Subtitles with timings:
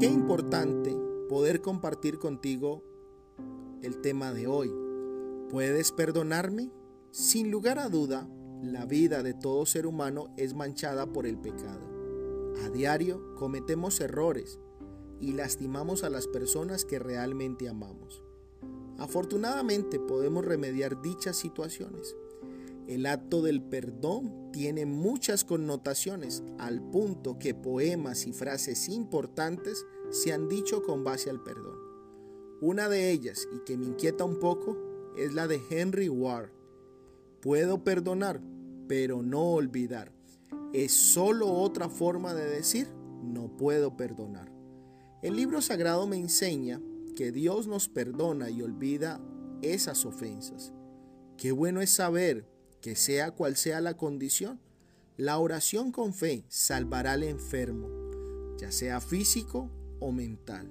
[0.00, 0.92] Qué importante
[1.28, 2.82] poder compartir contigo
[3.80, 4.74] el tema de hoy.
[5.50, 6.72] ¿Puedes perdonarme?
[7.12, 8.28] Sin lugar a duda,
[8.60, 11.88] la vida de todo ser humano es manchada por el pecado.
[12.64, 14.58] A diario cometemos errores
[15.20, 18.24] y lastimamos a las personas que realmente amamos.
[18.98, 22.16] Afortunadamente podemos remediar dichas situaciones.
[22.86, 30.32] El acto del perdón tiene muchas connotaciones al punto que poemas y frases importantes se
[30.32, 31.78] han dicho con base al perdón.
[32.60, 34.76] Una de ellas, y que me inquieta un poco,
[35.16, 36.50] es la de Henry Ward.
[37.40, 38.40] Puedo perdonar,
[38.86, 40.12] pero no olvidar.
[40.72, 42.88] Es solo otra forma de decir
[43.22, 44.52] no puedo perdonar.
[45.22, 46.80] El libro sagrado me enseña
[47.16, 49.20] que Dios nos perdona y olvida
[49.62, 50.72] esas ofensas.
[51.36, 52.53] Qué bueno es saber
[52.84, 54.60] que sea cual sea la condición,
[55.16, 57.88] la oración con fe salvará al enfermo,
[58.58, 59.70] ya sea físico
[60.00, 60.70] o mental.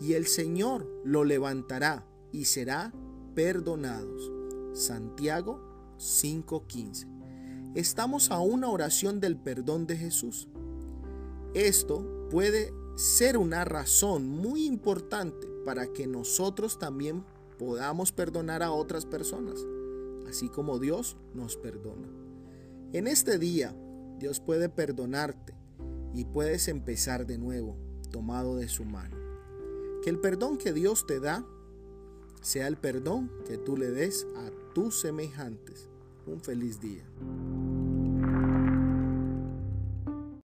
[0.00, 2.94] Y el Señor lo levantará y será
[3.34, 4.32] perdonados.
[4.72, 5.60] Santiago
[5.98, 7.08] 5:15.
[7.74, 10.48] Estamos a una oración del perdón de Jesús.
[11.52, 17.22] Esto puede ser una razón muy importante para que nosotros también
[17.58, 19.60] podamos perdonar a otras personas,
[20.28, 22.08] así como Dios nos perdona.
[22.92, 23.74] En este día,
[24.18, 25.54] Dios puede perdonarte
[26.14, 27.76] y puedes empezar de nuevo,
[28.10, 29.16] tomado de su mano.
[30.02, 31.44] Que el perdón que Dios te da
[32.40, 35.88] sea el perdón que tú le des a tus semejantes.
[36.26, 37.04] Un feliz día.